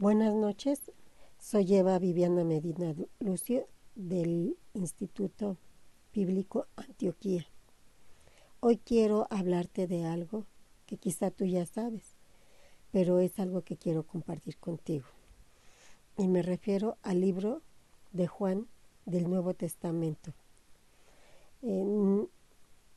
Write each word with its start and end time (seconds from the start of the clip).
Buenas 0.00 0.32
noches, 0.32 0.80
soy 1.38 1.74
Eva 1.74 1.98
Viviana 1.98 2.42
Medina 2.42 2.94
Lucio 3.18 3.68
del 3.94 4.56
Instituto 4.72 5.58
Bíblico 6.14 6.68
Antioquía. 6.74 7.46
Hoy 8.60 8.78
quiero 8.78 9.26
hablarte 9.28 9.86
de 9.86 10.06
algo 10.06 10.46
que 10.86 10.96
quizá 10.96 11.30
tú 11.30 11.44
ya 11.44 11.66
sabes, 11.66 12.16
pero 12.90 13.18
es 13.18 13.38
algo 13.38 13.60
que 13.60 13.76
quiero 13.76 14.04
compartir 14.04 14.56
contigo. 14.56 15.04
Y 16.16 16.28
me 16.28 16.40
refiero 16.40 16.96
al 17.02 17.20
libro 17.20 17.60
de 18.12 18.26
Juan 18.26 18.68
del 19.04 19.28
Nuevo 19.28 19.52
Testamento. 19.52 20.32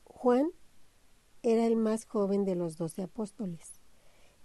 Juan 0.06 0.52
era 1.42 1.66
el 1.66 1.76
más 1.76 2.06
joven 2.06 2.46
de 2.46 2.56
los 2.56 2.78
doce 2.78 3.04
apóstoles. 3.04 3.82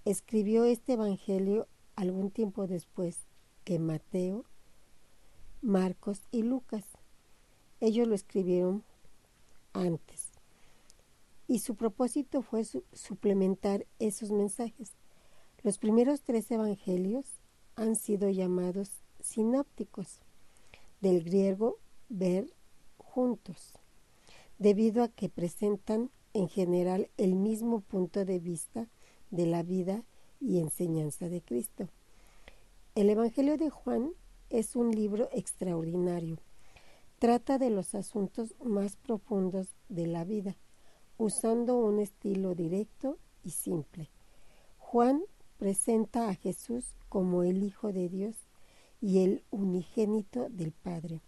Escribió 0.05 0.65
este 0.65 0.95
Evangelio 0.95 1.69
algún 1.99 2.31
tiempo 2.31 2.69
después 2.69 3.19
que 3.65 3.81
Mateo, 3.81 4.45
Marcos 5.63 6.23
y 6.31 6.43
Lucas. 6.43 6.85
Ellos 7.81 8.07
lo 8.07 8.15
escribieron 8.15 8.85
antes. 9.73 10.29
Y 11.49 11.59
su 11.59 11.75
propósito 11.75 12.43
fue 12.43 12.63
suplementar 12.93 13.85
esos 13.99 14.31
mensajes. 14.31 14.93
Los 15.65 15.79
primeros 15.79 16.23
tres 16.23 16.49
evangelios 16.53 17.27
han 17.75 17.97
sido 17.97 18.31
llamados 18.31 18.91
sinópticos, 19.19 20.21
del 21.01 21.25
griego 21.25 21.79
ver 22.09 22.55
juntos, 22.97 23.73
debido 24.59 25.03
a 25.03 25.09
que 25.09 25.29
presentan 25.29 26.11
en 26.33 26.49
general 26.49 27.11
el 27.17 27.35
mismo 27.35 27.81
punto 27.81 28.25
de 28.25 28.39
vista 28.39 28.89
de 29.31 29.47
la 29.47 29.65
vida 29.65 30.05
y 30.41 30.59
enseñanza 30.59 31.29
de 31.29 31.41
Cristo. 31.41 31.89
El 32.95 33.11
Evangelio 33.11 33.57
de 33.57 33.71
Juan 33.71 34.13
es 34.51 34.77
un 34.77 34.91
libro 34.91 35.29
extraordinario. 35.33 36.39
Trata 37.19 37.59
de 37.59 37.71
los 37.71 37.95
asuntos 37.95 38.55
más 38.65 38.97
profundos 38.97 39.69
de 39.89 40.07
la 40.07 40.25
vida, 40.25 40.57
usando 41.17 41.79
un 41.79 41.99
estilo 41.99 42.55
directo 42.55 43.19
y 43.43 43.51
simple. 43.51 44.11
Juan 44.79 45.23
presenta 45.59 46.29
a 46.29 46.35
Jesús 46.35 46.95
como 47.09 47.43
el 47.43 47.63
Hijo 47.63 47.93
de 47.93 48.09
Dios 48.09 48.37
y 49.01 49.25
el 49.25 49.45
unigénito 49.51 50.49
del 50.49 50.73
Padre. 50.73 51.21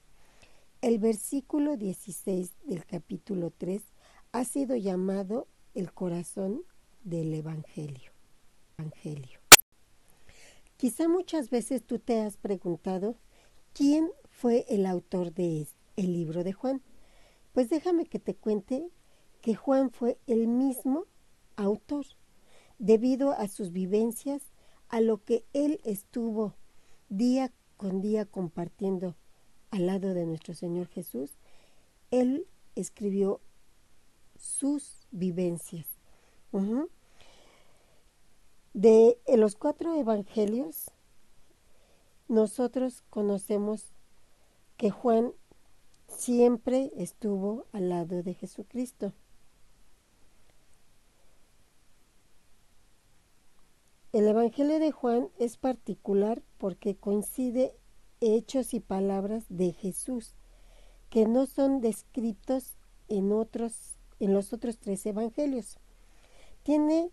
El 0.81 0.99
versículo 0.99 1.77
16 1.77 2.53
del 2.65 2.87
capítulo 2.87 3.51
3 3.51 3.83
ha 4.33 4.45
sido 4.45 4.77
llamado 4.77 5.47
el 5.75 5.93
corazón 5.93 6.63
del 7.05 7.35
Evangelio. 7.35 8.10
Evangelio. 8.81 9.39
Quizá 10.77 11.09
muchas 11.09 11.51
veces 11.51 11.85
tú 11.85 11.99
te 11.99 12.21
has 12.21 12.37
preguntado 12.37 13.17
quién 13.75 14.11
fue 14.31 14.65
el 14.69 14.87
autor 14.87 15.35
de 15.35 15.67
el 15.97 16.13
libro 16.13 16.45
de 16.45 16.53
Juan. 16.53 16.83
Pues 17.53 17.69
déjame 17.69 18.07
que 18.07 18.19
te 18.19 18.35
cuente 18.35 18.89
que 19.43 19.55
Juan 19.55 19.91
fue 19.91 20.19
el 20.27 20.47
mismo 20.47 21.05
autor, 21.57 22.07
debido 22.79 23.33
a 23.33 23.49
sus 23.49 23.73
vivencias, 23.73 24.43
a 24.89 25.01
lo 25.01 25.23
que 25.23 25.45
él 25.53 25.81
estuvo 25.85 26.55
día 27.11 27.53
con 27.77 28.01
día 28.01 28.25
compartiendo 28.25 29.17
al 29.71 29.87
lado 29.87 30.15
de 30.15 30.27
nuestro 30.27 30.55
Señor 30.55 30.89
Jesús, 30.89 31.39
él 32.11 32.47
escribió 32.75 33.41
sus 34.37 35.07
vivencias. 35.11 35.87
De 38.73 39.19
los 39.27 39.57
cuatro 39.57 39.95
evangelios, 39.95 40.93
nosotros 42.29 43.03
conocemos 43.11 43.93
que 44.77 44.91
Juan 44.91 45.33
siempre 46.07 46.93
estuvo 46.97 47.67
al 47.73 47.89
lado 47.89 48.23
de 48.23 48.35
Jesucristo. 48.35 49.13
El 54.13 54.27
Evangelio 54.29 54.79
de 54.79 54.93
Juan 54.93 55.29
es 55.39 55.57
particular 55.57 56.43
porque 56.59 56.97
coincide 56.97 57.75
hechos 58.21 58.75
y 58.75 58.81
palabras 58.81 59.45
de 59.49 59.73
Jesús 59.73 60.35
que 61.11 61.27
no 61.27 61.47
son 61.47 61.81
descritos 61.81 62.77
en 63.09 63.33
otros 63.33 63.97
en 64.21 64.35
los 64.35 64.53
otros 64.53 64.79
tres 64.79 65.05
evangelios. 65.07 65.79
Tiene 66.63 67.11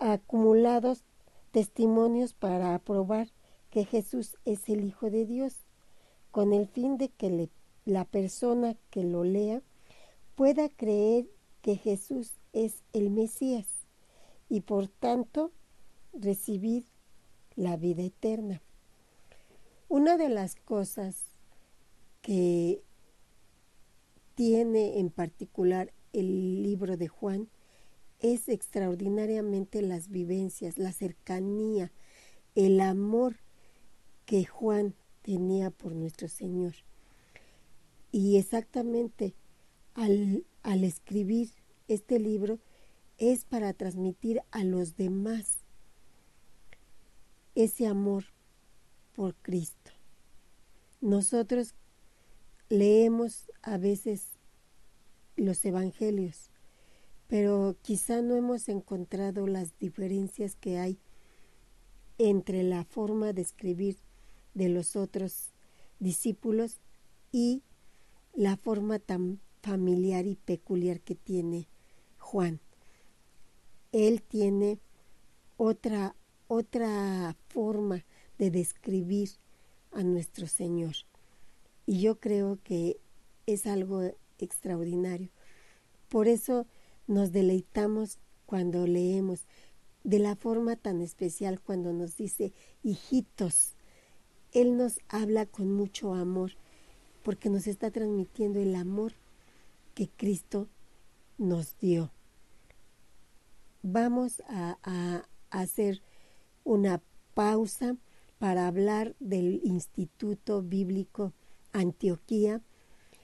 acumulados 0.00 1.04
testimonios 1.50 2.32
para 2.32 2.74
aprobar 2.74 3.28
que 3.70 3.84
Jesús 3.84 4.36
es 4.44 4.68
el 4.68 4.84
Hijo 4.84 5.10
de 5.10 5.26
Dios, 5.26 5.56
con 6.30 6.52
el 6.52 6.66
fin 6.66 6.96
de 6.96 7.08
que 7.08 7.50
la 7.84 8.04
persona 8.04 8.76
que 8.90 9.02
lo 9.02 9.24
lea 9.24 9.62
pueda 10.34 10.68
creer 10.68 11.26
que 11.62 11.76
Jesús 11.76 12.32
es 12.52 12.82
el 12.92 13.10
Mesías 13.10 13.66
y 14.48 14.60
por 14.60 14.88
tanto 14.88 15.50
recibir 16.12 16.86
la 17.56 17.76
vida 17.76 18.02
eterna. 18.02 18.62
Una 19.88 20.16
de 20.16 20.28
las 20.28 20.56
cosas 20.56 21.22
que 22.22 22.82
tiene 24.34 24.98
en 24.98 25.10
particular 25.10 25.92
el 26.12 26.62
libro 26.62 26.96
de 26.96 27.08
Juan 27.08 27.48
es 28.24 28.48
extraordinariamente 28.48 29.82
las 29.82 30.08
vivencias, 30.08 30.78
la 30.78 30.92
cercanía, 30.92 31.92
el 32.54 32.80
amor 32.80 33.36
que 34.24 34.46
Juan 34.46 34.94
tenía 35.20 35.68
por 35.68 35.94
nuestro 35.94 36.28
Señor. 36.28 36.72
Y 38.12 38.38
exactamente 38.38 39.34
al, 39.92 40.46
al 40.62 40.84
escribir 40.84 41.50
este 41.86 42.18
libro 42.18 42.60
es 43.18 43.44
para 43.44 43.74
transmitir 43.74 44.40
a 44.52 44.64
los 44.64 44.96
demás 44.96 45.58
ese 47.54 47.86
amor 47.86 48.24
por 49.14 49.34
Cristo. 49.34 49.90
Nosotros 51.02 51.74
leemos 52.70 53.52
a 53.60 53.76
veces 53.76 54.38
los 55.36 55.62
evangelios 55.66 56.53
pero 57.28 57.76
quizá 57.82 58.22
no 58.22 58.36
hemos 58.36 58.68
encontrado 58.68 59.46
las 59.46 59.78
diferencias 59.78 60.56
que 60.56 60.78
hay 60.78 60.98
entre 62.18 62.62
la 62.62 62.84
forma 62.84 63.32
de 63.32 63.42
escribir 63.42 63.96
de 64.54 64.68
los 64.68 64.96
otros 64.96 65.52
discípulos 65.98 66.80
y 67.32 67.62
la 68.34 68.56
forma 68.56 68.98
tan 68.98 69.40
familiar 69.62 70.26
y 70.26 70.36
peculiar 70.36 71.00
que 71.00 71.14
tiene 71.14 71.68
Juan. 72.18 72.60
Él 73.92 74.22
tiene 74.22 74.78
otra 75.56 76.14
otra 76.46 77.36
forma 77.48 78.04
de 78.38 78.50
describir 78.50 79.30
a 79.92 80.02
nuestro 80.02 80.46
Señor. 80.46 80.94
Y 81.86 82.00
yo 82.00 82.20
creo 82.20 82.58
que 82.62 83.00
es 83.46 83.66
algo 83.66 84.02
extraordinario. 84.38 85.30
Por 86.08 86.28
eso 86.28 86.66
nos 87.06 87.32
deleitamos 87.32 88.18
cuando 88.46 88.86
leemos, 88.86 89.46
de 90.02 90.18
la 90.18 90.36
forma 90.36 90.76
tan 90.76 91.00
especial 91.00 91.60
cuando 91.60 91.92
nos 91.92 92.16
dice 92.16 92.52
hijitos. 92.82 93.74
Él 94.52 94.76
nos 94.76 95.00
habla 95.08 95.46
con 95.46 95.72
mucho 95.72 96.14
amor 96.14 96.52
porque 97.22 97.48
nos 97.48 97.66
está 97.66 97.90
transmitiendo 97.90 98.60
el 98.60 98.74
amor 98.74 99.14
que 99.94 100.08
Cristo 100.08 100.68
nos 101.38 101.78
dio. 101.78 102.12
Vamos 103.82 104.42
a, 104.46 104.78
a 104.82 105.26
hacer 105.50 106.02
una 106.64 107.02
pausa 107.34 107.96
para 108.38 108.66
hablar 108.66 109.16
del 109.20 109.60
Instituto 109.64 110.62
Bíblico 110.62 111.32
Antioquía, 111.72 112.60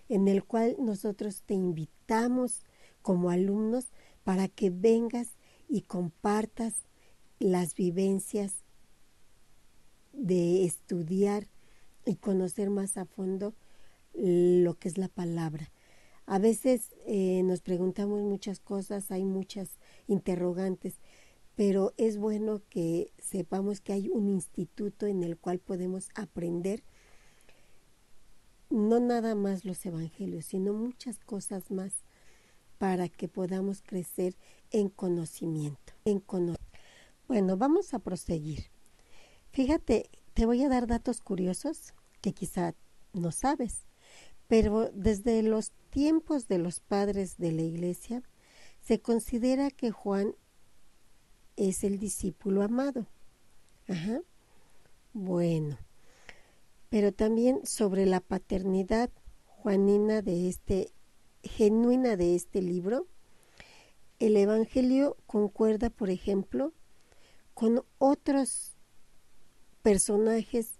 en 0.08 0.28
el 0.28 0.44
cual 0.44 0.76
nosotros 0.78 1.42
te 1.42 1.54
invitamos 1.54 2.64
como 3.02 3.30
alumnos 3.30 3.86
para 4.24 4.48
que 4.48 4.70
vengas 4.70 5.28
y 5.68 5.82
compartas 5.82 6.74
las 7.38 7.74
vivencias 7.74 8.64
de 10.12 10.64
estudiar 10.64 11.48
y 12.04 12.16
conocer 12.16 12.70
más 12.70 12.96
a 12.96 13.04
fondo 13.04 13.54
lo 14.14 14.78
que 14.78 14.88
es 14.88 14.98
la 14.98 15.08
palabra. 15.08 15.70
A 16.26 16.38
veces 16.38 16.94
eh, 17.06 17.42
nos 17.44 17.60
preguntamos 17.60 18.22
muchas 18.22 18.60
cosas, 18.60 19.10
hay 19.10 19.24
muchas 19.24 19.78
interrogantes, 20.06 20.94
pero 21.56 21.92
es 21.96 22.18
bueno 22.18 22.62
que 22.68 23.12
sepamos 23.18 23.80
que 23.80 23.92
hay 23.92 24.08
un 24.08 24.28
instituto 24.28 25.06
en 25.06 25.22
el 25.24 25.36
cual 25.36 25.58
podemos 25.58 26.08
aprender 26.14 26.82
no 28.70 29.00
nada 29.00 29.34
más 29.34 29.64
los 29.64 29.84
evangelios, 29.84 30.46
sino 30.46 30.72
muchas 30.72 31.18
cosas 31.18 31.70
más 31.70 31.92
para 32.80 33.10
que 33.10 33.28
podamos 33.28 33.82
crecer 33.82 34.38
en 34.70 34.88
conocimiento. 34.88 35.92
En 36.06 36.24
bueno, 37.28 37.58
vamos 37.58 37.92
a 37.92 37.98
proseguir. 37.98 38.70
Fíjate, 39.52 40.08
te 40.32 40.46
voy 40.46 40.62
a 40.62 40.70
dar 40.70 40.86
datos 40.86 41.20
curiosos 41.20 41.92
que 42.22 42.32
quizá 42.32 42.74
no 43.12 43.32
sabes, 43.32 43.86
pero 44.48 44.90
desde 44.94 45.42
los 45.42 45.72
tiempos 45.90 46.48
de 46.48 46.56
los 46.56 46.80
padres 46.80 47.36
de 47.36 47.52
la 47.52 47.60
iglesia 47.60 48.22
se 48.80 48.98
considera 48.98 49.70
que 49.70 49.90
Juan 49.90 50.34
es 51.56 51.84
el 51.84 51.98
discípulo 51.98 52.62
amado. 52.62 53.06
Ajá. 53.88 54.22
Bueno, 55.12 55.76
pero 56.88 57.12
también 57.12 57.60
sobre 57.66 58.06
la 58.06 58.20
paternidad 58.20 59.10
juanina 59.44 60.22
de 60.22 60.48
este 60.48 60.94
genuina 61.42 62.16
de 62.16 62.34
este 62.34 62.62
libro, 62.62 63.06
el 64.18 64.36
evangelio 64.36 65.16
concuerda, 65.26 65.90
por 65.90 66.10
ejemplo, 66.10 66.72
con 67.54 67.84
otros 67.98 68.72
personajes 69.82 70.78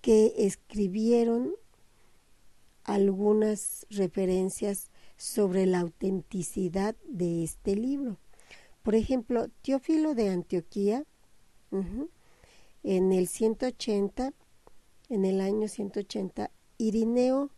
que 0.00 0.34
escribieron 0.38 1.54
algunas 2.84 3.86
referencias 3.90 4.90
sobre 5.16 5.66
la 5.66 5.80
autenticidad 5.80 6.96
de 7.06 7.44
este 7.44 7.76
libro. 7.76 8.18
Por 8.82 8.94
ejemplo, 8.94 9.48
Teófilo 9.62 10.14
de 10.14 10.30
Antioquía, 10.30 11.04
en 12.82 13.12
el 13.12 13.28
180, 13.28 14.32
en 15.10 15.24
el 15.24 15.40
año 15.40 15.68
180, 15.68 16.50
Irineo 16.78 17.50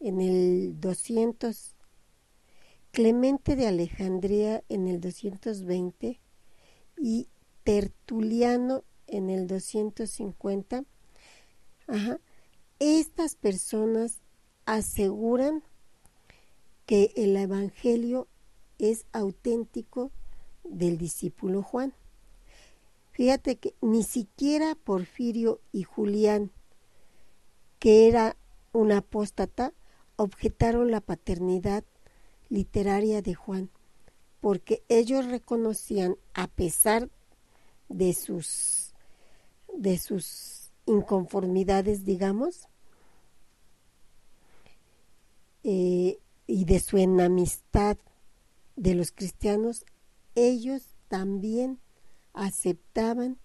en 0.00 0.20
el 0.20 0.80
200, 0.80 1.76
Clemente 2.90 3.54
de 3.54 3.68
Alejandría 3.68 4.64
en 4.68 4.88
el 4.88 5.00
220 5.00 6.20
y 6.98 7.28
Tertuliano 7.62 8.82
en 9.06 9.30
el 9.30 9.46
250. 9.46 10.84
Estas 12.80 13.36
personas 13.36 14.18
aseguran 14.64 15.62
que 16.86 17.12
el 17.14 17.36
Evangelio 17.36 18.26
es 18.78 19.06
auténtico 19.12 20.10
del 20.64 20.98
discípulo 20.98 21.62
Juan. 21.62 21.92
Fíjate 23.12 23.56
que 23.56 23.74
ni 23.80 24.02
siquiera 24.02 24.74
Porfirio 24.74 25.60
y 25.72 25.82
Julián, 25.82 26.50
que 27.78 28.08
era 28.08 28.36
un 28.72 28.92
apóstata, 28.92 29.74
objetaron 30.20 30.90
la 30.90 31.00
paternidad 31.00 31.82
literaria 32.50 33.22
de 33.22 33.34
Juan, 33.34 33.70
porque 34.40 34.82
ellos 34.90 35.24
reconocían, 35.24 36.16
a 36.34 36.46
pesar 36.46 37.08
de 37.88 38.12
sus, 38.12 38.92
de 39.74 39.96
sus 39.96 40.72
inconformidades, 40.84 42.04
digamos, 42.04 42.68
eh, 45.64 46.18
y 46.46 46.64
de 46.66 46.80
su 46.80 46.98
enemistad 46.98 47.96
de 48.76 48.94
los 48.94 49.12
cristianos, 49.12 49.86
ellos 50.34 50.82
también 51.08 51.80
aceptaban 52.34 53.38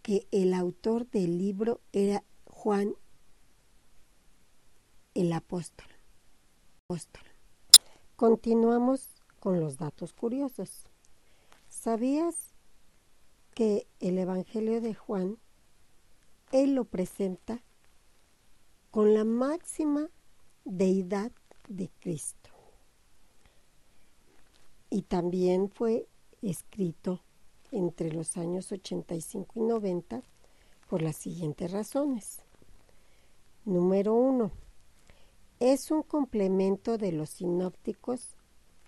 que 0.00 0.26
el 0.30 0.54
autor 0.54 1.06
del 1.10 1.36
libro 1.36 1.82
era 1.92 2.24
Juan 2.46 2.94
el 5.12 5.30
apóstol. 5.34 5.93
Apóstol. 6.86 7.22
Continuamos 8.16 9.08
con 9.40 9.60
los 9.60 9.78
datos 9.78 10.12
curiosos. 10.12 10.84
¿Sabías 11.68 12.54
que 13.54 13.86
el 14.00 14.18
Evangelio 14.18 14.80
de 14.80 14.94
Juan, 14.94 15.38
él 16.52 16.74
lo 16.74 16.84
presenta 16.84 17.62
con 18.90 19.14
la 19.14 19.24
máxima 19.24 20.08
deidad 20.64 21.32
de 21.68 21.90
Cristo? 22.00 22.44
y 24.94 25.02
también 25.02 25.70
fue 25.70 26.06
escrito 26.40 27.20
entre 27.72 28.12
los 28.12 28.36
años 28.36 28.70
85 28.70 29.52
y 29.56 29.62
90 29.62 30.22
por 30.88 31.02
las 31.02 31.16
siguientes 31.16 31.72
razones. 31.72 32.42
Número 33.64 34.14
uno, 34.14 34.52
es 35.60 35.90
un 35.90 36.02
complemento 36.02 36.98
de 36.98 37.12
los 37.12 37.30
sinópticos, 37.30 38.34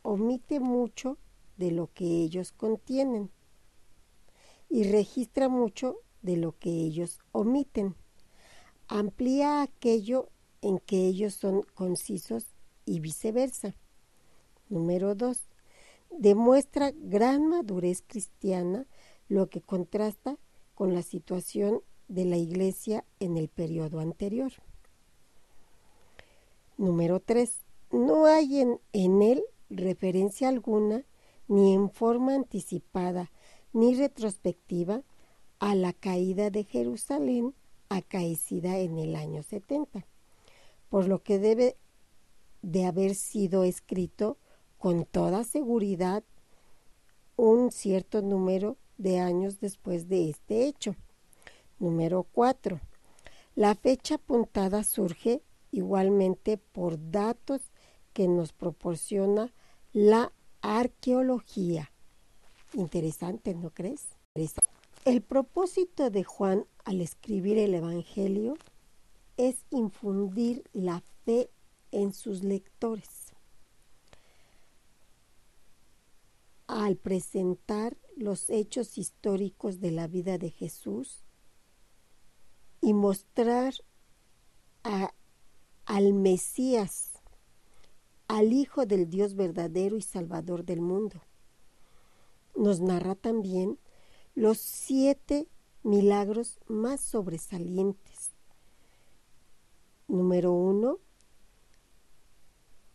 omite 0.02 0.60
mucho 0.60 1.18
de 1.56 1.70
lo 1.70 1.92
que 1.92 2.04
ellos 2.04 2.52
contienen 2.52 3.30
y 4.68 4.84
registra 4.84 5.48
mucho 5.48 5.98
de 6.22 6.36
lo 6.36 6.58
que 6.58 6.70
ellos 6.70 7.20
omiten. 7.32 7.94
Amplía 8.88 9.62
aquello 9.62 10.28
en 10.60 10.78
que 10.78 11.06
ellos 11.06 11.34
son 11.34 11.62
concisos 11.74 12.46
y 12.84 13.00
viceversa. 13.00 13.74
Número 14.68 15.14
dos, 15.14 15.48
demuestra 16.10 16.92
gran 16.92 17.46
madurez 17.46 18.02
cristiana, 18.06 18.86
lo 19.28 19.48
que 19.48 19.60
contrasta 19.60 20.38
con 20.74 20.94
la 20.94 21.02
situación 21.02 21.82
de 22.08 22.24
la 22.24 22.36
Iglesia 22.36 23.04
en 23.18 23.36
el 23.36 23.48
periodo 23.48 24.00
anterior. 24.00 24.52
Número 26.76 27.20
3. 27.20 27.50
No 27.92 28.26
hay 28.26 28.60
en, 28.60 28.80
él 29.22 29.42
referencia 29.70 30.48
alguna, 30.48 31.04
ni 31.48 31.74
en 31.74 31.90
forma 31.90 32.34
anticipada, 32.34 33.30
ni 33.72 33.94
retrospectiva, 33.94 35.02
a 35.58 35.74
la 35.74 35.92
caída 35.92 36.50
de 36.50 36.64
Jerusalén 36.64 37.54
acaecida 37.88 38.78
en 38.78 38.98
el 38.98 39.16
año 39.16 39.42
70, 39.42 40.06
por 40.90 41.08
lo 41.08 41.22
que 41.22 41.38
debe 41.38 41.76
de 42.62 42.84
haber 42.84 43.14
sido 43.14 43.64
escrito 43.64 44.36
con 44.78 45.06
toda 45.06 45.44
seguridad 45.44 46.24
un 47.36 47.70
cierto 47.70 48.22
número 48.22 48.76
de 48.98 49.18
años 49.18 49.60
después 49.60 50.08
de 50.08 50.28
este 50.30 50.66
hecho. 50.66 50.94
Número 51.78 52.26
4. 52.32 52.80
La 53.54 53.74
fecha 53.74 54.16
apuntada 54.16 54.84
surge 54.84 55.42
igualmente 55.76 56.58
por 56.58 57.10
datos 57.10 57.60
que 58.12 58.28
nos 58.28 58.52
proporciona 58.52 59.52
la 59.92 60.32
arqueología. 60.62 61.92
Interesante, 62.74 63.54
¿no 63.54 63.70
crees? 63.70 64.06
El 65.04 65.22
propósito 65.22 66.10
de 66.10 66.24
Juan 66.24 66.66
al 66.84 67.00
escribir 67.00 67.58
el 67.58 67.74
Evangelio 67.74 68.54
es 69.36 69.64
infundir 69.70 70.64
la 70.72 71.02
fe 71.24 71.50
en 71.92 72.12
sus 72.12 72.42
lectores. 72.42 73.26
al 76.66 76.96
presentar 76.96 77.96
los 78.16 78.50
hechos 78.50 78.98
históricos 78.98 79.80
de 79.80 79.90
la 79.92 80.08
vida 80.08 80.38
de 80.38 80.50
Jesús 80.50 81.22
y 82.80 82.92
mostrar 82.92 83.74
al 85.86 86.12
Mesías, 86.12 87.12
al 88.28 88.52
Hijo 88.52 88.86
del 88.86 89.08
Dios 89.08 89.34
verdadero 89.34 89.96
y 89.96 90.02
Salvador 90.02 90.64
del 90.64 90.80
mundo. 90.80 91.22
Nos 92.56 92.80
narra 92.80 93.14
también 93.14 93.78
los 94.34 94.58
siete 94.58 95.48
milagros 95.82 96.58
más 96.66 97.00
sobresalientes. 97.00 98.32
Número 100.08 100.52
uno, 100.52 100.98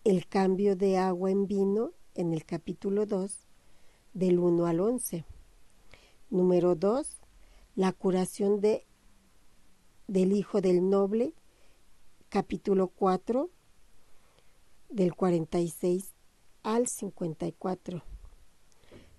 el 0.04 0.28
cambio 0.28 0.76
de 0.76 0.98
agua 0.98 1.32
en 1.32 1.48
vino 1.48 1.92
en 2.16 2.34
el 2.34 2.46
capítulo 2.46 3.06
2 3.06 3.46
del 4.14 4.40
1 4.40 4.66
al 4.66 4.80
11. 4.80 5.26
Número 6.30 6.76
2. 6.76 7.22
La 7.76 7.94
curación 7.94 8.60
de, 8.60 8.86
del 10.08 10.34
Hijo 10.34 10.60
del 10.60 10.90
Noble, 10.90 11.34
capítulo 12.32 12.88
4, 12.88 13.50
del 14.88 15.14
46 15.14 16.14
al 16.64 16.88
54. 16.88 18.04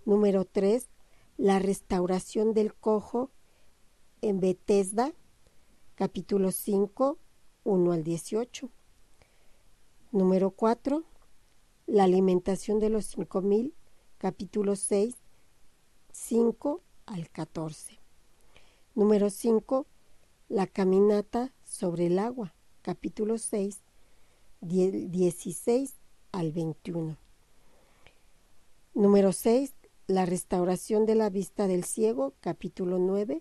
Número 0.07 0.47
3. 0.47 0.89
La 1.37 1.59
restauración 1.59 2.55
del 2.55 2.75
cojo 2.75 3.31
en 4.23 4.41
Bethesda, 4.41 5.13
capítulo 5.95 6.53
5, 6.53 7.19
1 7.65 7.93
al 7.93 8.03
18. 8.03 8.71
Número 10.11 10.51
4. 10.51 11.05
La 11.87 12.05
alimentación 12.05 12.79
de 12.79 12.89
los 12.89 13.05
cinco 13.05 13.43
mil 13.43 13.75
capítulo 14.17 14.75
6, 14.75 15.17
5 16.13 16.81
al 17.05 17.29
14. 17.29 17.99
Número 18.95 19.29
5, 19.29 19.87
la 20.49 20.67
caminata 20.67 21.53
sobre 21.63 22.07
el 22.07 22.19
agua, 22.19 22.55
capítulo 22.83 23.39
6, 23.39 23.81
16 24.61 25.95
al 26.33 26.51
21. 26.51 27.17
Número 28.95 29.33
6, 29.33 29.73
la 30.09 30.27
restauración 30.27 31.07
de 31.07 31.15
la 31.15 31.31
vista 31.31 31.69
del 31.69 31.85
ciego, 31.85 32.35
capítulo 32.41 32.99
9, 32.99 33.41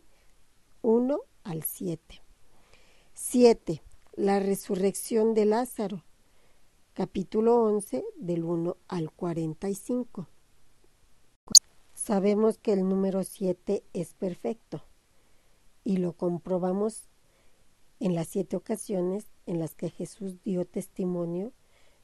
1 0.83 1.19
al 1.43 1.63
7. 1.63 2.21
7. 3.13 3.81
La 4.13 4.39
resurrección 4.39 5.33
de 5.33 5.45
Lázaro, 5.45 6.03
capítulo 6.93 7.63
11 7.63 8.05
del 8.17 8.43
1 8.43 8.77
al 8.87 9.11
45. 9.11 10.27
Sabemos 11.95 12.59
que 12.59 12.73
el 12.73 12.87
número 12.87 13.23
7 13.23 13.83
es 13.93 14.13
perfecto 14.13 14.83
y 15.83 15.97
lo 15.97 16.13
comprobamos 16.13 17.10
en 18.01 18.15
las 18.15 18.29
siete 18.29 18.55
ocasiones 18.55 19.27
en 19.45 19.59
las 19.59 19.75
que 19.75 19.91
Jesús 19.91 20.41
dio 20.43 20.65
testimonio 20.65 21.53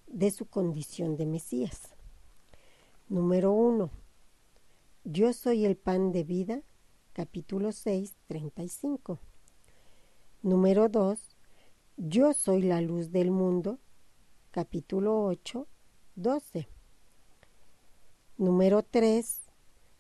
de 0.05 0.29
su 0.29 0.45
condición 0.45 1.17
de 1.17 1.25
Mesías. 1.25 1.95
Número 3.09 3.51
1. 3.51 3.89
Yo 5.05 5.33
soy 5.33 5.65
el 5.65 5.75
pan 5.75 6.11
de 6.11 6.23
vida, 6.23 6.61
capítulo 7.13 7.71
6, 7.71 8.15
35. 8.27 9.17
Número 10.43 10.87
2. 10.87 11.35
Yo 11.97 12.33
soy 12.33 12.61
la 12.61 12.79
luz 12.79 13.11
del 13.11 13.31
mundo, 13.31 13.79
capítulo 14.51 15.23
8, 15.23 15.67
12. 16.15 16.67
Número 18.37 18.83
3. 18.83 19.41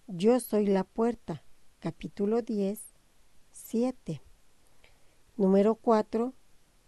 Yo 0.05 0.39
soy 0.39 0.67
la 0.67 0.83
puerta, 0.83 1.41
capítulo 1.79 2.43
10, 2.43 2.79
7. 3.51 4.21
Número 5.37 5.75
4. 5.75 6.33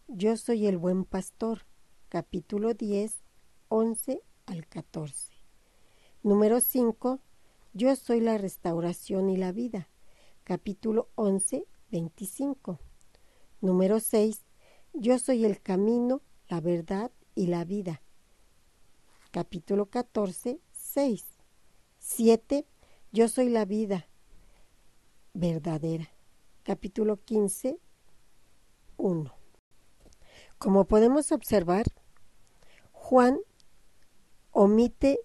Yo 0.07 0.35
soy 0.35 0.65
el 0.65 0.79
buen 0.79 1.05
pastor, 1.05 1.67
capítulo 2.09 2.73
10, 2.73 3.23
11 3.67 4.23
al 4.47 4.65
14. 4.65 5.35
Número 6.23 6.59
5. 6.59 7.19
Yo 7.73 7.95
soy 7.95 8.21
la 8.21 8.39
restauración 8.39 9.29
y 9.29 9.37
la 9.37 9.51
vida, 9.51 9.87
capítulo 10.43 11.09
11, 11.13 11.67
25. 11.91 12.79
Número 13.61 13.99
6. 13.99 14.43
Yo 14.93 15.19
soy 15.19 15.45
el 15.45 15.61
camino, 15.61 16.23
la 16.47 16.59
verdad 16.59 17.11
y 17.35 17.45
la 17.45 17.65
vida, 17.65 18.01
capítulo 19.29 19.91
14, 19.91 20.59
6. 20.71 21.23
7. 21.99 22.65
Yo 23.11 23.27
soy 23.27 23.49
la 23.49 23.65
vida 23.65 24.07
verdadera, 25.35 26.09
capítulo 26.63 27.23
15, 27.23 27.79
1. 28.99 29.33
Como 30.57 30.85
podemos 30.85 31.31
observar, 31.31 31.85
Juan 32.91 33.39
omite 34.51 35.19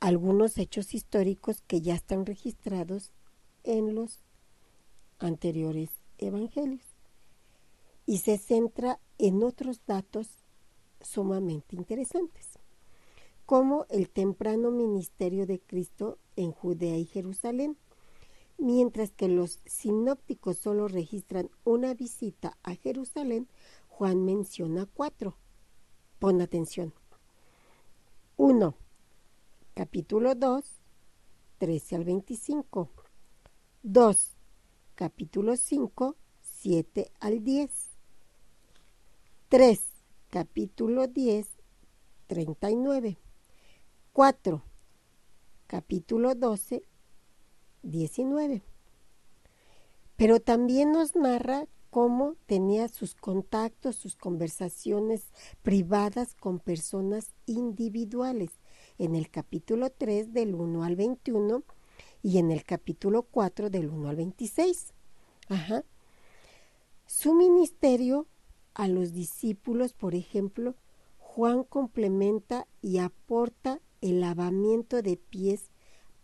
algunos 0.00 0.58
hechos 0.58 0.92
históricos 0.92 1.62
que 1.66 1.80
ya 1.80 1.94
están 1.94 2.26
registrados 2.26 3.12
en 3.64 3.94
los 3.94 4.18
anteriores 5.18 5.90
evangelios 6.18 6.84
y 8.06 8.18
se 8.18 8.38
centra 8.38 8.98
en 9.18 9.42
otros 9.42 9.80
datos 9.86 10.28
sumamente 11.00 11.76
interesantes, 11.76 12.58
como 13.46 13.86
el 13.88 14.10
temprano 14.10 14.70
ministerio 14.70 15.46
de 15.46 15.60
Cristo 15.60 16.18
en 16.34 16.52
Judea 16.52 16.96
y 16.96 17.04
Jerusalén, 17.04 17.76
mientras 18.60 19.10
que 19.12 19.28
los 19.28 19.60
sinópticos 19.64 20.58
solo 20.58 20.86
registran 20.86 21.50
una 21.64 21.94
visita 21.94 22.56
a 22.62 22.74
Jerusalén, 22.74 23.48
Juan 23.88 24.24
menciona 24.24 24.86
cuatro. 24.86 25.36
Pon 26.18 26.40
atención. 26.40 26.94
1. 28.36 28.74
Capítulo 29.74 30.34
2, 30.34 30.64
13 31.58 31.96
al 31.96 32.04
25. 32.04 32.90
2. 33.82 34.36
Capítulo 34.94 35.56
5, 35.56 36.16
7 36.40 37.12
al 37.20 37.42
10. 37.42 37.70
3. 39.48 39.80
Capítulo 40.28 41.06
10, 41.06 41.46
39. 42.26 43.18
4. 44.12 44.62
Capítulo 45.66 46.34
12, 46.34 46.82
19. 47.82 48.62
Pero 50.16 50.40
también 50.40 50.92
nos 50.92 51.16
narra 51.16 51.66
cómo 51.90 52.36
tenía 52.46 52.88
sus 52.88 53.14
contactos, 53.14 53.96
sus 53.96 54.16
conversaciones 54.16 55.32
privadas 55.62 56.34
con 56.34 56.60
personas 56.60 57.32
individuales 57.46 58.50
en 58.98 59.16
el 59.16 59.30
capítulo 59.30 59.90
3 59.90 60.32
del 60.32 60.54
1 60.54 60.84
al 60.84 60.96
21 60.96 61.64
y 62.22 62.38
en 62.38 62.50
el 62.50 62.64
capítulo 62.64 63.22
4 63.22 63.70
del 63.70 63.88
1 63.88 64.08
al 64.08 64.16
26. 64.16 64.92
Ajá. 65.48 65.84
Su 67.06 67.34
ministerio 67.34 68.26
a 68.74 68.86
los 68.86 69.12
discípulos, 69.12 69.94
por 69.94 70.14
ejemplo, 70.14 70.76
Juan 71.18 71.64
complementa 71.64 72.66
y 72.82 72.98
aporta 72.98 73.80
el 74.00 74.20
lavamiento 74.20 75.02
de 75.02 75.16
pies 75.16 75.69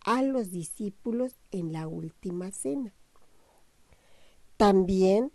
a 0.06 0.22
los 0.22 0.50
discípulos 0.52 1.32
en 1.50 1.72
la 1.72 1.88
última 1.88 2.52
cena. 2.52 2.94
También 4.56 5.32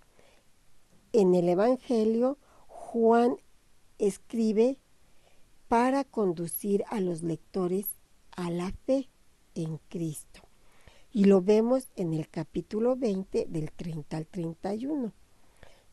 en 1.12 1.36
el 1.36 1.50
Evangelio, 1.50 2.40
Juan 2.68 3.36
escribe 4.00 4.80
para 5.68 6.06
conducir 6.06 6.86
a 6.88 7.02
los 7.02 7.22
lectores 7.22 7.86
a 8.32 8.50
la 8.50 8.72
fe 8.86 9.10
en 9.56 9.78
Cristo. 9.90 10.42
Y 11.12 11.26
lo 11.26 11.42
vemos 11.42 11.90
en 11.98 12.14
el 12.14 12.30
capítulo 12.30 12.96
20 12.96 13.48
del 13.50 13.74
30 13.74 14.16
al 14.16 14.26
31. 14.26 15.12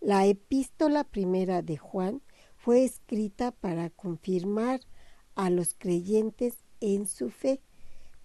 La 0.01 0.25
epístola 0.27 1.03
primera 1.03 1.63
de 1.63 1.77
Juan 1.77 2.23
fue 2.57 2.85
escrita 2.85 3.51
para 3.51 3.91
confirmar 3.91 4.81
a 5.35 5.51
los 5.51 5.75
creyentes 5.75 6.59
en 6.81 7.09
su 7.09 7.31
fe. 7.31 7.61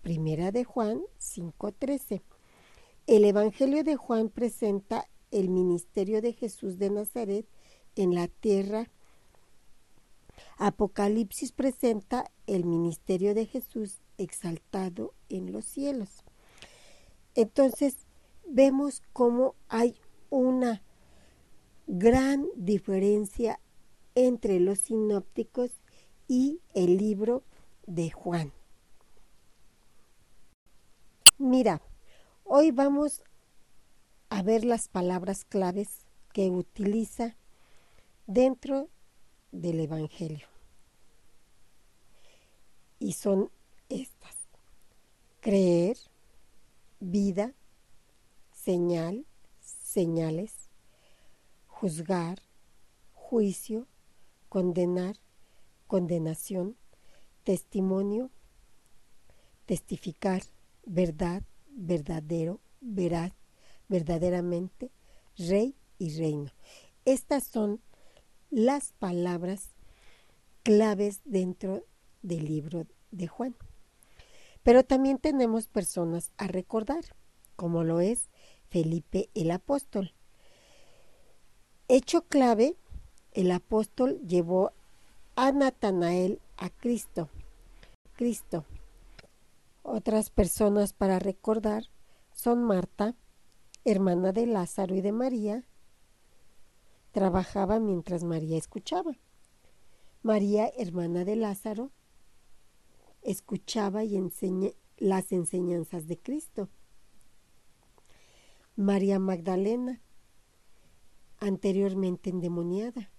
Primera 0.04 0.52
de 0.52 0.66
Juan 0.66 1.02
5:13. 1.18 2.22
El 3.08 3.24
Evangelio 3.24 3.86
de 3.86 3.96
Juan 3.96 4.28
presenta 4.28 5.08
el 5.32 5.48
ministerio 5.48 6.22
de 6.22 6.34
Jesús 6.34 6.78
de 6.78 6.90
Nazaret 6.90 7.46
en 7.96 8.14
la 8.14 8.28
tierra. 8.28 8.90
Apocalipsis 10.58 11.54
presenta 11.54 12.30
el 12.48 12.66
ministerio 12.66 13.34
de 13.34 13.46
Jesús 13.46 14.02
exaltado 14.18 15.14
en 15.30 15.54
los 15.54 15.64
cielos. 15.64 16.10
Entonces, 17.34 17.96
vemos 18.46 19.04
cómo 19.14 19.56
hay 19.70 19.96
una 20.30 20.84
gran 21.88 22.46
diferencia 22.58 23.58
entre 24.16 24.60
los 24.60 24.80
sinópticos 24.80 25.72
y 26.28 26.60
el 26.74 26.98
libro 26.98 27.44
de 27.88 28.12
Juan. 28.12 28.52
Mira, 31.40 31.82
hoy 32.44 32.70
vamos 32.70 33.24
a 34.30 34.44
ver 34.44 34.64
las 34.64 34.88
palabras 34.88 35.46
claves 35.46 36.06
que 36.32 36.52
utiliza 36.52 37.36
dentro 38.28 38.88
del 39.52 39.80
Evangelio. 39.80 40.48
Y 43.00 43.14
son 43.14 43.50
estas. 43.90 44.36
Creer, 45.40 45.98
vida, 47.00 47.54
señal, 48.52 49.26
señales, 49.60 50.70
juzgar, 51.66 52.44
juicio, 53.14 53.88
condenar, 54.50 55.16
condenación, 55.88 56.78
testimonio, 57.44 58.30
testificar, 59.66 60.44
verdad, 60.86 61.44
verdadero, 61.68 62.60
veraz, 62.82 63.34
verdaderamente, 63.88 64.92
rey 65.38 65.76
y 65.98 66.18
reino. 66.18 66.52
Estas 67.06 67.44
son 67.44 67.82
las 68.50 68.94
palabras 68.94 69.72
claves 70.64 71.22
dentro 71.26 71.86
del 72.22 72.46
libro 72.46 72.88
de 73.12 73.28
Juan. 73.28 73.56
Pero 74.64 74.84
también 74.84 75.18
tenemos 75.18 75.68
personas 75.68 76.32
a 76.38 76.48
recordar, 76.48 77.04
como 77.56 77.84
lo 77.84 78.00
es 78.00 78.30
Felipe 78.70 79.30
el 79.34 79.52
apóstol. 79.52 80.14
Hecho 81.90 82.24
clave, 82.24 82.76
el 83.34 83.52
apóstol 83.52 84.20
llevó 84.26 84.72
a 85.36 85.52
Natanael 85.52 86.40
a 86.58 86.70
Cristo. 86.70 87.30
Cristo. 88.16 88.66
Otras 89.84 90.30
personas 90.30 90.94
para 90.94 91.20
recordar 91.20 91.84
son 92.32 92.64
Marta, 92.64 93.16
hermana 93.84 94.32
de 94.32 94.46
Lázaro 94.46 94.96
y 94.96 95.02
de 95.02 95.12
María, 95.12 95.68
trabajaba 97.12 97.80
mientras 97.80 98.24
María 98.24 98.58
escuchaba. 98.58 99.18
María, 100.22 100.70
hermana 100.78 101.26
de 101.26 101.36
Lázaro, 101.36 101.92
escuchaba 103.24 104.06
y 104.06 104.16
enseña 104.16 104.70
las 104.98 105.34
enseñanzas 105.34 106.08
de 106.08 106.18
Cristo. 106.18 106.70
María 108.78 109.20
Magdalena, 109.20 110.02
anteriormente 111.40 112.30
endemoniada. 112.30 113.12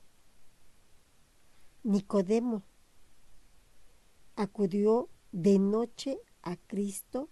Nicodemo 1.82 2.62
acudió 4.34 5.10
de 5.30 5.58
noche 5.58 6.18
a 6.44 6.56
Cristo, 6.56 7.28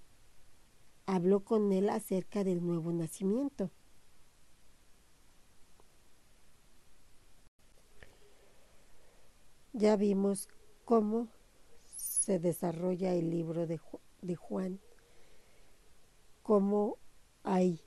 habló 1.06 1.44
con 1.44 1.70
él 1.72 1.90
acerca 1.90 2.42
del 2.42 2.66
nuevo 2.66 2.92
nacimiento. 2.92 3.70
Ya 9.74 9.96
vimos 9.96 10.48
cómo 10.84 11.28
se 11.86 12.38
desarrolla 12.38 13.14
el 13.14 13.30
libro 13.30 13.66
de, 13.66 13.78
Juan, 14.36 14.80
cómo 16.42 16.98
hay 17.42 17.80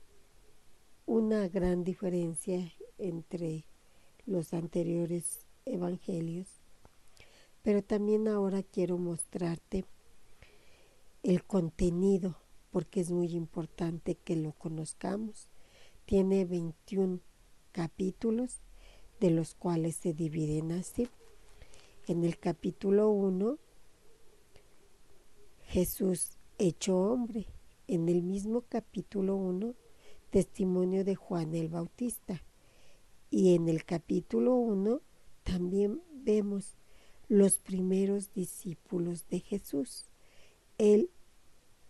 una 1.06 1.48
gran 1.48 1.84
diferencia 1.84 2.72
entre 2.98 3.64
los 4.26 4.52
anteriores 4.52 5.46
evangelios, 5.64 6.48
pero 7.62 7.82
también 7.82 8.28
ahora 8.28 8.62
quiero 8.62 8.98
mostrarte 8.98 9.84
el 11.26 11.44
contenido, 11.44 12.36
porque 12.70 13.00
es 13.00 13.10
muy 13.10 13.34
importante 13.34 14.14
que 14.14 14.36
lo 14.36 14.52
conozcamos. 14.52 15.48
Tiene 16.04 16.44
21 16.44 17.18
capítulos, 17.72 18.60
de 19.18 19.30
los 19.30 19.56
cuales 19.56 19.96
se 19.96 20.12
dividen 20.12 20.70
así. 20.70 21.08
En 22.06 22.22
el 22.22 22.38
capítulo 22.38 23.10
1, 23.10 23.58
Jesús 25.64 26.38
hecho 26.58 26.96
hombre. 26.96 27.46
En 27.88 28.08
el 28.08 28.22
mismo 28.22 28.60
capítulo 28.68 29.34
1, 29.34 29.74
testimonio 30.30 31.04
de 31.04 31.16
Juan 31.16 31.54
el 31.56 31.68
Bautista. 31.68 32.44
Y 33.30 33.56
en 33.56 33.68
el 33.68 33.84
capítulo 33.84 34.54
1 34.54 35.00
también 35.42 36.00
vemos 36.12 36.76
los 37.26 37.58
primeros 37.58 38.32
discípulos 38.32 39.26
de 39.28 39.40
Jesús. 39.40 40.04
Él 40.78 41.10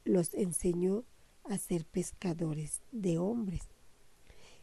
los 0.06 0.32
enseñó 0.34 1.04
a 1.44 1.58
ser 1.58 1.84
pescadores 1.84 2.80
de 2.92 3.18
hombres. 3.18 3.62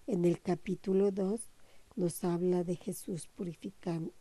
En 0.07 0.25
el 0.25 0.41
capítulo 0.41 1.11
2 1.11 1.51
nos 1.95 2.23
habla 2.23 2.63
de 2.63 2.75
Jesús 2.75 3.27
purificando 3.27 4.13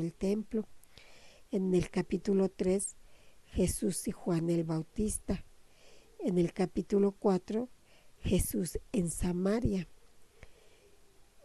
el 0.00 0.14
templo. 0.14 0.66
En 1.50 1.74
el 1.74 1.90
capítulo 1.90 2.50
3, 2.50 2.96
Jesús 3.46 4.06
y 4.08 4.12
Juan 4.12 4.50
el 4.50 4.64
Bautista. 4.64 5.44
En 6.20 6.38
el 6.38 6.52
capítulo 6.52 7.12
4, 7.12 7.68
Jesús 8.20 8.78
en 8.92 9.10
Samaria. 9.10 9.88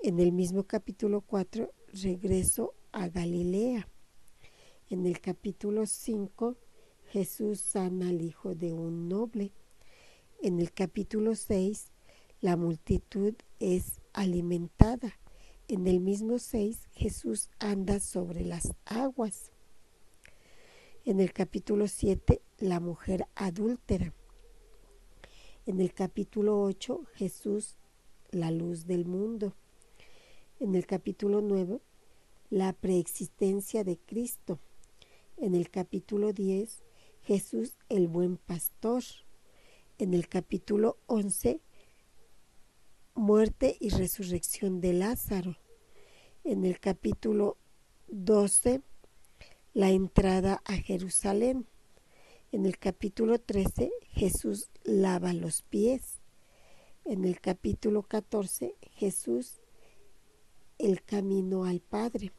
En 0.02 0.20
el 0.20 0.34
mismo 0.34 0.64
capítulo 0.64 1.22
4, 1.22 1.72
regreso 1.94 2.74
a 2.92 3.08
Galilea. 3.08 3.88
En 4.90 5.06
el 5.06 5.22
capítulo 5.22 5.86
5, 5.86 6.58
Jesús 7.14 7.60
sana 7.60 8.10
al 8.10 8.24
hijo 8.24 8.56
de 8.56 8.74
un 8.74 9.08
noble. 9.08 9.52
En 10.42 10.60
el 10.60 10.74
capítulo 10.74 11.36
6, 11.36 11.92
la 12.42 12.58
multitud 12.58 13.36
es 13.60 14.02
alimentada. 14.14 15.20
En 15.68 15.86
el 15.86 16.00
mismo 16.00 16.40
6, 16.40 16.90
Jesús 16.92 17.52
anda 17.60 18.00
sobre 18.00 18.44
las 18.44 18.74
aguas. 18.86 19.52
En 21.06 21.20
el 21.20 21.34
capítulo 21.34 21.88
7, 21.88 22.42
la 22.58 22.80
mujer 22.80 23.28
adúltera. 23.36 24.12
En 25.68 25.82
el 25.82 25.94
capítulo 25.94 26.64
8, 26.64 27.04
Jesús, 27.14 27.78
la 28.32 28.50
luz 28.50 28.88
del 28.88 29.06
mundo. 29.06 29.54
En 30.60 30.74
el 30.74 30.88
capítulo 30.88 31.42
9, 31.42 31.80
la 32.50 32.74
preexistencia 32.74 33.84
de 33.84 34.00
Cristo. 34.00 34.58
En 35.38 35.54
el 35.54 35.70
capítulo 35.70 36.34
10, 36.34 36.82
Jesús, 37.24 37.78
el 37.88 38.08
buen 38.10 38.36
pastor. 38.38 39.02
En 39.98 40.14
el 40.14 40.28
capítulo 40.28 40.98
11, 41.06 41.62
muerte 43.16 43.78
y 43.80 43.90
resurrección 43.90 44.82
de 44.82 44.92
Lázaro. 44.92 45.58
En 46.44 46.66
el 46.66 46.82
capítulo 46.82 47.58
12, 48.10 48.82
la 49.74 49.90
entrada 49.92 50.62
a 50.66 50.74
Jerusalén. 50.74 51.66
En 52.52 52.66
el 52.66 52.78
capítulo 52.78 53.40
13, 53.40 53.92
Jesús 54.10 54.70
lava 54.84 55.32
los 55.32 55.62
pies. 55.62 56.20
En 57.06 57.24
el 57.24 57.40
capítulo 57.40 58.04
14, 58.04 58.76
Jesús, 58.96 59.62
el 60.78 61.02
camino 61.04 61.64
al 61.64 61.80
Padre. 61.80 62.34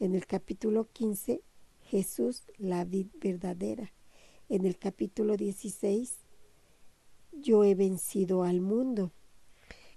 En 0.00 0.14
el 0.14 0.26
capítulo 0.26 0.86
15, 0.92 1.40
Jesús, 1.86 2.44
la 2.58 2.84
vid 2.84 3.08
verdadera. 3.20 3.92
En 4.48 4.66
el 4.66 4.78
capítulo 4.78 5.36
16, 5.36 6.18
yo 7.32 7.64
he 7.64 7.74
vencido 7.74 8.42
al 8.42 8.60
mundo 8.60 9.12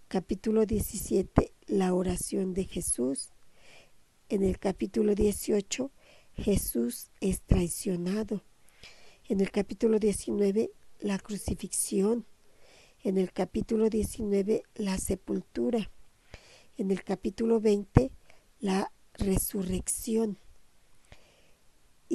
capítulo 0.10 0.65
17, 0.65 1.54
la 1.67 1.93
oración 1.93 2.56
de 2.56 2.63
Jesús. 2.63 3.30
En 4.28 4.41
el 4.41 4.58
capítulo 4.58 5.13
18, 5.13 5.91
Jesús 6.34 7.12
es 7.21 7.43
traicionado. 7.43 8.43
En 9.28 9.39
el 9.39 9.52
capítulo 9.52 9.99
19, 9.99 10.71
la 10.97 11.19
crucifixión. 11.19 12.25
En 13.04 13.19
el 13.19 13.32
capítulo 13.32 13.88
19, 13.88 14.63
la 14.73 14.97
sepultura. 14.97 15.91
En 16.75 16.89
el 16.89 17.04
capítulo 17.04 17.60
20, 17.60 18.12
la 18.62 18.91
resurrección. 19.13 20.39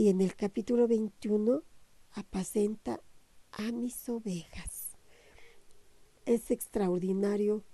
Y 0.05 0.11
en 0.11 0.21
el 0.21 0.37
capítulo 0.37 0.87
21, 0.87 1.63
apacenta 2.13 3.01
a 3.53 3.73
mis 3.73 4.07
ovejas. 4.11 4.99
Es 6.27 6.51
extraordinario 6.51 7.65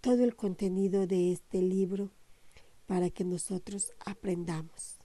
todo 0.00 0.24
el 0.24 0.34
contenido 0.34 1.06
de 1.06 1.30
este 1.30 1.60
libro 1.60 2.10
para 2.86 3.10
que 3.10 3.22
nosotros 3.26 3.92
aprendamos. 4.06 4.96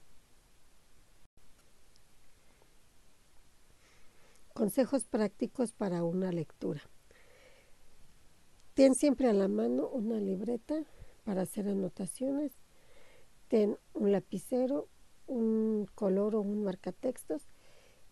Consejos 4.54 5.04
prácticos 5.04 5.74
para 5.74 6.02
una 6.02 6.32
lectura. 6.32 6.80
Ten 8.72 8.94
siempre 8.94 9.28
a 9.28 9.34
la 9.34 9.48
mano 9.48 9.86
una 9.90 10.16
libreta 10.18 10.86
para 11.24 11.42
hacer 11.42 11.68
anotaciones. 11.68 12.52
Ten 13.48 13.76
un 13.92 14.12
lapicero, 14.12 14.88
un 15.26 15.86
color 15.94 16.34
o 16.34 16.40
un 16.40 16.64
marcatextos 16.64 17.42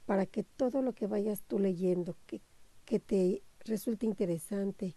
para 0.07 0.27
que 0.27 0.43
todo 0.43 0.83
lo 0.83 0.95
que 0.95 1.07
vayas 1.07 1.43
tú 1.43 1.59
leyendo, 1.59 2.17
que, 2.27 2.41
que 2.85 2.99
te 2.99 3.43
resulte 3.61 4.07
interesante, 4.07 4.97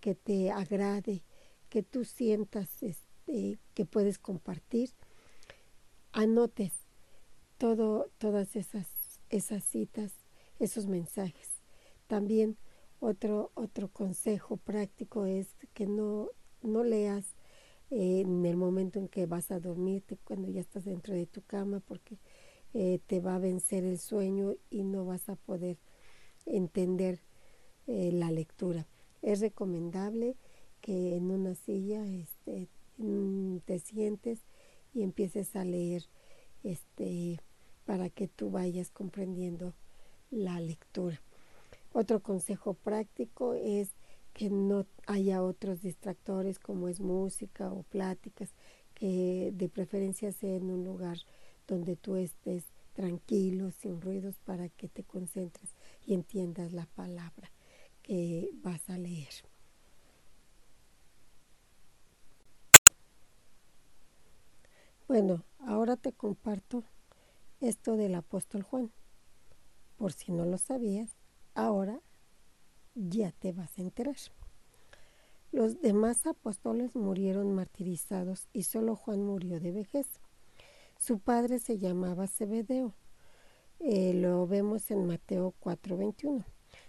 que 0.00 0.14
te 0.14 0.50
agrade, 0.50 1.22
que 1.68 1.82
tú 1.82 2.04
sientas 2.04 2.82
este, 2.82 3.58
que 3.74 3.84
puedes 3.84 4.18
compartir, 4.18 4.90
anotes 6.12 6.72
todo, 7.58 8.10
todas 8.18 8.56
esas, 8.56 8.88
esas 9.28 9.64
citas, 9.64 10.12
esos 10.58 10.86
mensajes. 10.86 11.48
También 12.06 12.56
otro, 12.98 13.52
otro 13.54 13.88
consejo 13.88 14.56
práctico 14.56 15.26
es 15.26 15.54
que 15.74 15.86
no, 15.86 16.30
no 16.62 16.84
leas 16.84 17.34
en 17.90 18.46
el 18.46 18.56
momento 18.56 18.98
en 18.98 19.08
que 19.08 19.26
vas 19.26 19.50
a 19.50 19.60
dormirte, 19.60 20.16
cuando 20.24 20.48
ya 20.48 20.60
estás 20.60 20.84
dentro 20.84 21.14
de 21.14 21.26
tu 21.26 21.42
cama, 21.42 21.80
porque 21.80 22.18
eh, 22.72 23.00
te 23.06 23.20
va 23.20 23.34
a 23.34 23.40
vencer 23.40 23.84
el 23.84 23.98
sueño 23.98 24.54
y 24.70 24.84
no 24.84 25.04
vas 25.04 25.28
a 25.28 25.36
poder 25.36 25.76
entender 26.46 27.20
eh, 27.86 28.10
la 28.12 28.30
lectura. 28.30 28.86
Es 29.22 29.40
recomendable 29.40 30.36
que 30.80 31.16
en 31.16 31.30
una 31.30 31.54
silla 31.54 32.06
este, 32.06 32.68
te 33.64 33.78
sientes 33.78 34.40
y 34.94 35.02
empieces 35.02 35.56
a 35.56 35.64
leer 35.64 36.04
este, 36.62 37.40
para 37.86 38.08
que 38.08 38.28
tú 38.28 38.50
vayas 38.50 38.90
comprendiendo 38.90 39.74
la 40.30 40.60
lectura. 40.60 41.20
Otro 41.92 42.20
consejo 42.20 42.74
práctico 42.74 43.54
es 43.54 43.90
que 44.32 44.50
no 44.50 44.86
haya 45.06 45.42
otros 45.42 45.82
distractores 45.82 46.58
como 46.58 46.88
es 46.88 47.00
música 47.00 47.72
o 47.72 47.82
pláticas, 47.82 48.54
que 48.94 49.52
de 49.54 49.68
preferencia 49.68 50.32
sea 50.32 50.56
en 50.56 50.70
un 50.70 50.84
lugar 50.84 51.18
donde 51.66 51.96
tú 51.96 52.16
estés 52.16 52.64
tranquilo, 52.92 53.70
sin 53.70 54.00
ruidos, 54.00 54.38
para 54.44 54.68
que 54.68 54.88
te 54.88 55.04
concentres 55.04 55.74
y 56.04 56.14
entiendas 56.14 56.72
la 56.72 56.86
palabra 56.86 57.50
vas 58.62 58.88
a 58.90 58.98
leer. 58.98 59.32
Bueno, 65.06 65.44
ahora 65.58 65.96
te 65.96 66.12
comparto 66.12 66.84
esto 67.60 67.96
del 67.96 68.14
apóstol 68.14 68.62
Juan. 68.62 68.90
Por 69.96 70.12
si 70.12 70.32
no 70.32 70.44
lo 70.44 70.56
sabías, 70.56 71.16
ahora 71.54 72.00
ya 72.94 73.32
te 73.32 73.52
vas 73.52 73.78
a 73.78 73.82
enterar. 73.82 74.16
Los 75.52 75.80
demás 75.80 76.26
apóstoles 76.26 76.94
murieron 76.94 77.52
martirizados 77.52 78.48
y 78.52 78.64
solo 78.64 78.94
Juan 78.94 79.24
murió 79.24 79.58
de 79.58 79.72
vejez. 79.72 80.06
Su 80.98 81.18
padre 81.18 81.58
se 81.58 81.78
llamaba 81.78 82.28
Zebedeo. 82.28 82.94
Eh, 83.80 84.14
lo 84.14 84.46
vemos 84.46 84.90
en 84.90 85.06
Mateo 85.06 85.54
4:21. 85.58 86.44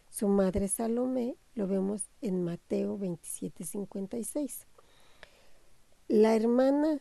Su 0.09 0.27
madre 0.27 0.67
Salomé 0.67 1.37
lo 1.55 1.67
vemos 1.67 2.09
en 2.21 2.43
Mateo 2.43 2.97
27:56. 2.97 4.67
La 6.07 6.35
hermana 6.35 6.99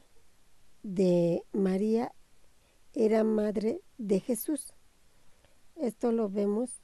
de 0.82 1.42
María 1.52 2.12
era 2.94 3.24
madre 3.24 3.80
de 3.98 4.20
Jesús. 4.20 4.72
Esto 5.76 6.12
lo 6.12 6.28
vemos 6.28 6.80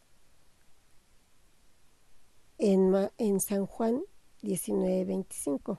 en, 2.58 3.40
San 3.40 3.66
Juan 3.66 4.02
19:25. 4.42 5.78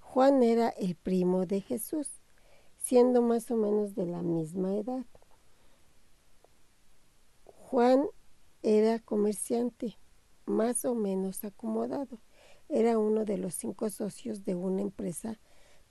Juan 0.00 0.42
era 0.42 0.68
el 0.70 0.94
primo 0.94 1.46
de 1.46 1.60
Jesús, 1.60 2.08
siendo 2.78 3.22
más 3.22 3.50
o 3.50 3.56
menos 3.56 3.94
de 3.94 4.06
la 4.06 4.22
misma 4.22 4.74
edad. 4.74 5.06
Juan 7.44 8.06
era 8.62 8.98
comerciante, 8.98 9.96
más 10.44 10.84
o 10.84 10.94
menos 10.94 11.44
acomodado. 11.44 12.18
Era 12.68 12.98
uno 12.98 13.24
de 13.24 13.38
los 13.38 13.54
cinco 13.54 13.88
socios 13.90 14.44
de 14.44 14.54
una 14.54 14.82
empresa 14.82 15.38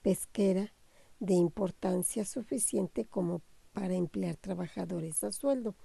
pesquera 0.02 0.74
de 1.20 1.34
importancia 1.34 2.26
suficiente 2.26 3.06
como 3.06 3.42
para 3.74 3.96
emplear 3.96 4.36
trabajadores 4.36 5.24
a 5.24 5.32
sueldo. 5.32 5.76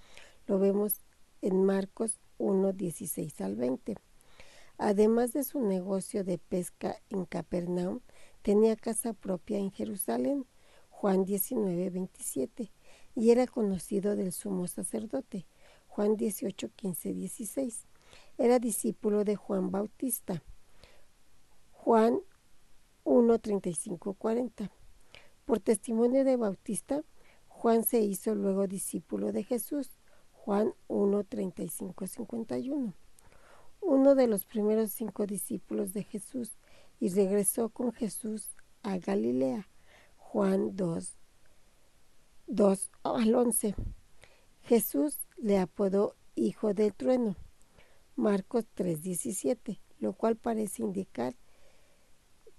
Lo 0.47 0.59
vemos 0.59 1.01
en 1.43 1.65
Marcos 1.65 2.19
1, 2.39 2.73
16 2.73 3.41
al 3.41 3.57
20. 3.57 3.97
Además 4.79 5.33
de 5.33 5.45
su 5.45 5.61
negocio 5.61 6.25
de 6.25 6.39
pesca 6.39 7.01
en 7.11 7.25
Capernaum, 7.25 8.01
tenía 8.43 8.77
casa 8.77 9.13
propia 9.13 9.59
en 9.59 9.71
Jerusalén, 9.71 10.47
Juan 10.91 11.25
19, 11.25 11.91
27, 11.91 12.73
y 13.15 13.31
era 13.31 13.47
conocido 13.47 14.17
del 14.17 14.33
sumo 14.33 14.67
sacerdote, 14.67 15.47
Juan 15.89 16.17
18, 16.17 16.71
15, 16.77 17.15
16. 17.15 17.87
Era 18.39 18.59
discípulo 18.59 19.25
de 19.25 19.37
Juan 19.37 19.71
Bautista, 19.71 20.43
Juan 21.73 22.21
1, 23.05 23.39
35, 23.39 24.15
40. 24.15 24.71
Por 25.47 25.61
testimonio 25.61 26.25
de 26.25 26.37
Bautista, 26.37 27.03
Juan 27.49 27.85
se 27.85 28.01
hizo 28.01 28.35
luego 28.35 28.67
discípulo 28.67 29.33
de 29.33 29.45
Jesús, 29.45 29.96
Juan 30.47 30.73
1, 30.87 31.25
35, 31.25 32.07
51 32.07 32.95
uno 33.81 34.15
de 34.15 34.29
los 34.29 34.45
primeros 34.45 34.93
cinco 34.93 35.27
discípulos 35.27 35.93
de 35.93 36.05
Jesús, 36.05 36.53
y 37.01 37.09
regresó 37.09 37.69
con 37.69 37.93
Jesús 37.93 38.57
a 38.85 38.99
Galilea. 38.99 39.69
Juan 40.17 40.77
2, 40.77 41.17
2 42.47 42.91
al 43.03 43.35
11. 43.35 43.75
Jesús 44.63 45.19
le 45.37 45.59
apodó 45.59 46.15
Hijo 46.37 46.75
del 46.75 46.95
Trueno. 46.95 47.35
Marcos 48.15 48.67
3:17, 48.75 49.81
lo 49.99 50.13
cual 50.13 50.37
parece 50.37 50.83
indicar 50.83 51.35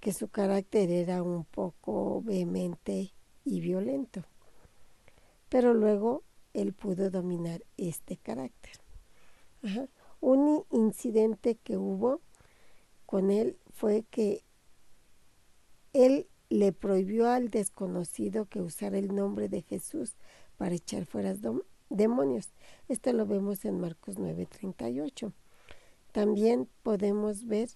que 0.01 0.11
su 0.11 0.27
carácter 0.27 0.91
era 0.91 1.23
un 1.23 1.45
poco 1.45 2.21
vehemente 2.21 3.13
y 3.45 3.59
violento. 3.61 4.23
Pero 5.49 5.73
luego 5.73 6.23
él 6.57 6.73
pudo 6.73 7.11
dominar 7.11 7.63
este 7.77 8.17
carácter. 8.17 8.73
Un 10.19 10.65
incidente 10.71 11.55
que 11.55 11.77
hubo 11.77 12.21
con 13.05 13.29
él 13.29 13.57
fue 13.69 14.03
que 14.09 14.43
él 15.93 16.27
le 16.49 16.73
prohibió 16.73 17.29
al 17.29 17.49
desconocido 17.49 18.45
que 18.45 18.61
usara 18.61 18.97
el 18.97 19.13
nombre 19.13 19.49
de 19.49 19.61
Jesús 19.61 20.15
para 20.57 20.73
echar 20.73 21.05
fuera 21.05 21.35
demonios. 21.89 22.49
Esto 22.87 23.13
lo 23.13 23.27
vemos 23.27 23.63
en 23.63 23.79
Marcos 23.79 24.17
9:38. 24.17 25.33
También 26.11 26.67
podemos 26.81 27.45
ver 27.45 27.69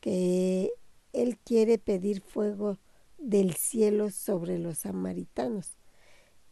que 0.00 0.72
él 1.12 1.38
quiere 1.38 1.78
pedir 1.78 2.22
fuego 2.22 2.78
del 3.18 3.54
cielo 3.54 4.10
sobre 4.10 4.58
los 4.58 4.78
samaritanos. 4.78 5.79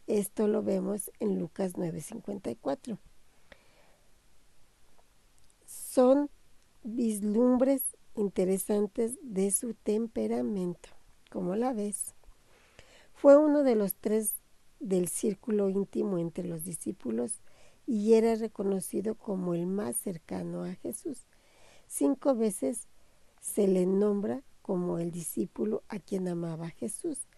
Esto 0.09 0.47
lo 0.47 0.63
vemos 0.63 1.11
en 1.19 1.39
Lucas 1.39 1.77
9:54 1.77 2.97
son 5.67 6.31
vislumbres 6.83 7.83
interesantes 8.15 9.19
de 9.21 9.51
su 9.51 9.75
temperamento. 9.75 10.89
como 11.29 11.55
la 11.55 11.73
ves? 11.73 12.15
Fue 13.13 13.37
uno 13.37 13.61
de 13.61 13.75
los 13.75 13.93
tres 13.93 14.33
del 14.79 15.09
círculo 15.09 15.69
íntimo 15.69 16.17
entre 16.17 16.47
los 16.47 16.63
discípulos 16.63 17.41
y 17.85 18.13
era 18.15 18.33
reconocido 18.33 19.13
como 19.13 19.53
el 19.53 19.67
más 19.67 19.95
cercano 19.95 20.63
a 20.63 20.73
Jesús. 20.73 21.27
Cinco 21.87 22.33
veces 22.33 22.87
se 23.41 23.67
le 23.67 23.85
nombra 23.85 24.41
como 24.63 24.97
el 24.97 25.11
discípulo 25.11 25.83
a 25.87 25.99
quien 25.99 26.27
amaba 26.27 26.69
Jesús. 26.69 27.28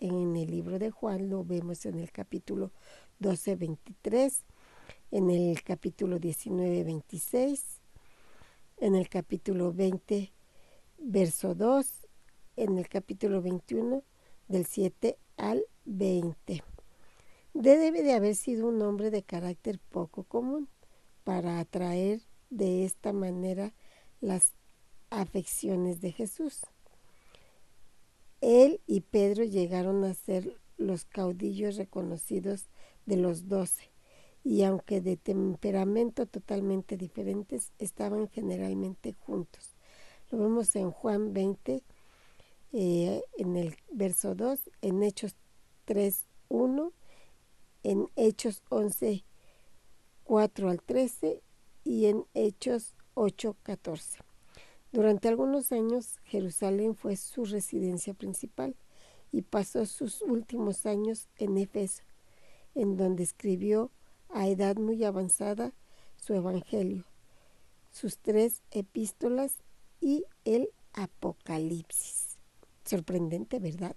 En 0.00 0.34
el 0.34 0.50
libro 0.50 0.78
de 0.78 0.90
Juan 0.90 1.28
lo 1.28 1.44
vemos 1.44 1.84
en 1.84 1.98
el 1.98 2.10
capítulo 2.10 2.72
12, 3.18 3.56
23, 3.56 4.44
en 5.10 5.28
el 5.28 5.62
capítulo 5.62 6.18
19, 6.18 6.84
26, 6.84 7.62
en 8.78 8.94
el 8.94 9.10
capítulo 9.10 9.74
20, 9.74 10.32
verso 10.96 11.54
2, 11.54 12.08
en 12.56 12.78
el 12.78 12.88
capítulo 12.88 13.42
21, 13.42 14.02
del 14.48 14.64
7 14.64 15.18
al 15.36 15.66
20. 15.84 16.64
Debe 17.52 18.02
de 18.02 18.14
haber 18.14 18.36
sido 18.36 18.68
un 18.68 18.80
hombre 18.80 19.10
de 19.10 19.22
carácter 19.22 19.78
poco 19.90 20.24
común 20.24 20.70
para 21.24 21.60
atraer 21.60 22.22
de 22.48 22.86
esta 22.86 23.12
manera 23.12 23.74
las 24.22 24.54
afecciones 25.10 26.00
de 26.00 26.12
Jesús. 26.12 26.62
Él 28.40 28.80
y 28.86 29.02
Pedro 29.02 29.44
llegaron 29.44 30.04
a 30.04 30.14
ser 30.14 30.56
los 30.78 31.04
caudillos 31.04 31.76
reconocidos 31.76 32.68
de 33.06 33.16
los 33.16 33.48
doce 33.48 33.90
y 34.42 34.62
aunque 34.62 35.00
de 35.00 35.16
temperamento 35.16 36.26
totalmente 36.26 36.96
diferentes, 36.96 37.72
estaban 37.78 38.28
generalmente 38.28 39.12
juntos. 39.12 39.76
Lo 40.30 40.38
vemos 40.38 40.74
en 40.76 40.90
Juan 40.90 41.32
20, 41.32 41.82
eh, 42.72 43.22
en 43.36 43.56
el 43.56 43.76
verso 43.92 44.34
2, 44.34 44.70
en 44.80 45.02
Hechos 45.02 45.34
3, 45.84 46.26
1, 46.48 46.92
en 47.82 48.08
Hechos 48.16 48.62
11, 48.70 49.24
4 50.24 50.70
al 50.70 50.80
13 50.80 51.42
y 51.84 52.06
en 52.06 52.24
Hechos 52.34 52.94
8, 53.14 53.56
14. 53.62 54.29
Durante 54.92 55.28
algunos 55.28 55.70
años 55.70 56.18
Jerusalén 56.24 56.96
fue 56.96 57.16
su 57.16 57.44
residencia 57.44 58.12
principal 58.12 58.74
y 59.30 59.42
pasó 59.42 59.86
sus 59.86 60.20
últimos 60.22 60.84
años 60.84 61.28
en 61.36 61.56
Efeso, 61.58 62.02
en 62.74 62.96
donde 62.96 63.22
escribió 63.22 63.90
a 64.28 64.48
edad 64.48 64.76
muy 64.76 65.04
avanzada 65.04 65.72
su 66.16 66.34
Evangelio, 66.34 67.04
sus 67.92 68.18
tres 68.18 68.62
epístolas 68.72 69.62
y 70.00 70.24
el 70.44 70.70
Apocalipsis. 70.92 72.38
Sorprendente, 72.84 73.60
¿verdad? 73.60 73.94